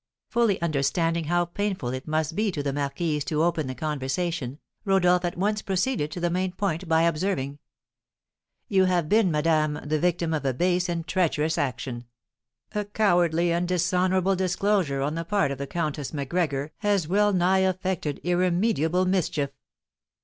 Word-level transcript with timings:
Fully 0.29 0.59
understanding 0.63 1.25
how 1.25 1.45
painful 1.45 1.89
it 1.89 2.07
must 2.07 2.35
be 2.35 2.51
to 2.53 2.63
the 2.63 2.73
marquise 2.73 3.23
to 3.25 3.43
open 3.43 3.67
the 3.67 3.75
conversation, 3.75 4.57
Rodolph 4.83 5.23
at 5.23 5.37
once 5.37 5.61
proceeded 5.61 6.09
to 6.09 6.19
the 6.19 6.31
main 6.31 6.53
point 6.53 6.87
by 6.89 7.03
observing: 7.03 7.59
"You 8.67 8.85
have 8.85 9.07
been, 9.07 9.29
madame, 9.29 9.79
the 9.85 9.99
victim 9.99 10.33
of 10.33 10.43
a 10.43 10.55
base 10.55 10.89
and 10.89 11.05
treacherous 11.07 11.55
action. 11.55 12.05
A 12.73 12.85
cowardly 12.85 13.51
and 13.53 13.67
dishonourable 13.67 14.35
disclosure 14.35 15.01
on 15.03 15.13
the 15.13 15.23
part 15.23 15.51
of 15.51 15.59
the 15.59 15.67
Countess 15.67 16.15
Macgregor 16.15 16.71
has 16.79 17.07
well 17.07 17.31
nigh 17.31 17.59
effected 17.59 18.19
irremediable 18.23 19.05
mischief." 19.05 19.51